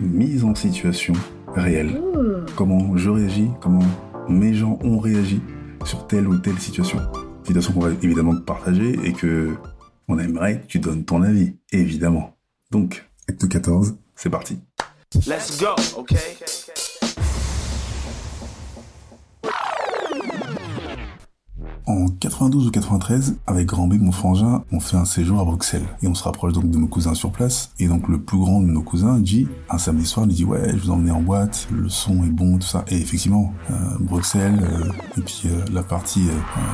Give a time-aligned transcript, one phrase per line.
[0.00, 1.12] Mise en situation
[1.54, 2.00] réelle.
[2.56, 3.84] Comment je réagis, comment
[4.28, 5.42] mes gens ont réagi
[5.84, 6.98] sur telle ou telle situation.
[7.44, 9.54] Situation qu'on va évidemment partager et que
[10.08, 12.34] on aimerait que tu donnes ton avis, évidemment.
[12.70, 14.58] Donc, acte 14, c'est parti.
[15.26, 16.16] Let's go, okay?
[21.86, 25.86] En 92 ou 93, avec Grand B, mon frangin, on fait un séjour à Bruxelles.
[26.00, 27.72] Et on se rapproche donc de nos cousins sur place.
[27.80, 30.70] Et donc le plus grand de nos cousins, dit, un samedi soir, il dit ouais,
[30.70, 32.84] je vous emmener en boîte, le son est bon, tout ça.
[32.86, 36.28] Et effectivement, euh, Bruxelles, euh, et puis euh, la partie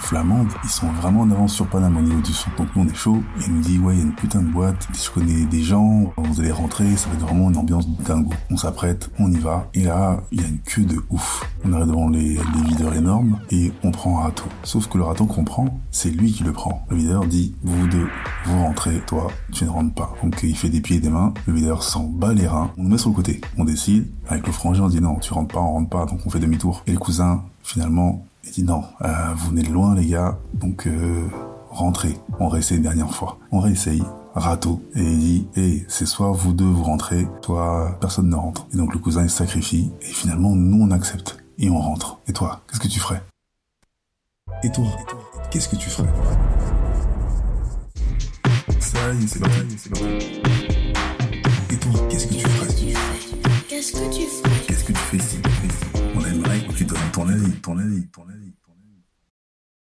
[0.00, 2.48] flamande, ils sont vraiment en avance sur Paname au niveau du son.
[2.56, 4.40] Donc nous on est chaud, et il nous dit ouais, il y a une putain
[4.40, 7.86] de boîte, je connais des gens, vous allez rentrer, ça va être vraiment une ambiance
[8.06, 8.32] dingo.
[8.50, 11.46] On s'apprête, on y va, et là, il y a une queue de ouf.
[11.64, 14.46] On arrive devant les, les videurs énormes, et on prend un râteau.
[14.62, 16.84] Sauf que le râteau qu'on prend, c'est lui qui le prend.
[16.90, 18.08] Le videur dit, vous deux,
[18.46, 20.14] vous rentrez, toi, tu ne rentres pas.
[20.22, 22.84] Donc il fait des pieds et des mains, le videur s'en bat les reins, on
[22.84, 23.40] nous met sur le côté.
[23.58, 26.20] On décide, avec le frangin, on dit non, tu rentres pas, on rentre pas, donc
[26.26, 26.82] on fait demi-tour.
[26.86, 30.86] Et le cousin, finalement, il dit non, euh, vous venez de loin les gars, donc
[30.86, 31.26] euh,
[31.70, 32.18] rentrez.
[32.40, 33.38] On réessaye une dernière fois.
[33.50, 34.02] On réessaye,
[34.34, 38.66] râteau, et il dit, hé, c'est soit vous deux vous rentrez, soit personne ne rentre.
[38.72, 41.38] Et donc le cousin il sacrifie, et finalement nous on accepte.
[41.58, 42.18] Et on rentre.
[42.26, 43.22] Et toi, qu'est-ce que tu ferais?
[44.64, 44.84] Et toi,
[45.52, 46.08] qu'est-ce que tu ferais
[48.80, 50.40] Ça y est, c'est parti, c'est parti.
[51.70, 52.68] Et toi, qu'est-ce que tu ferais
[53.68, 55.40] Qu'est-ce que tu fais Qu'est-ce que tu fais ici
[56.14, 58.52] On aimerait que tu donnes ton avis, ton avis, ton avis.
[58.64, 58.71] Ton avis.